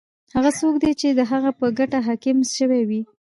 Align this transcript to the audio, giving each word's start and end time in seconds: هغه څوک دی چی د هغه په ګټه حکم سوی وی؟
هغه 0.35 0.51
څوک 0.59 0.75
دی 0.83 0.91
چی 0.99 1.07
د 1.13 1.21
هغه 1.31 1.49
په 1.59 1.65
ګټه 1.79 1.99
حکم 2.07 2.37
سوی 2.55 2.81
وی؟ 2.89 3.01